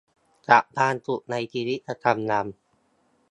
[0.49, 2.47] กับความสุขในชีวิตประจำวัน